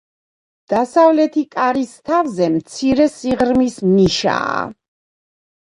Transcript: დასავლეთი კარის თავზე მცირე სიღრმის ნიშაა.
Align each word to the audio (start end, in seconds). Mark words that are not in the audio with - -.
დასავლეთი 0.71 1.43
კარის 1.57 1.91
თავზე 2.09 2.49
მცირე 2.55 3.09
სიღრმის 3.19 3.79
ნიშაა. 3.93 4.59